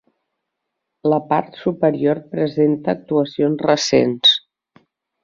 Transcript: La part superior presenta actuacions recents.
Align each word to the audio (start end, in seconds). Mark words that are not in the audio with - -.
La 1.11 1.19
part 1.33 1.59
superior 1.65 2.21
presenta 2.31 2.95
actuacions 2.97 3.63
recents. 3.67 4.33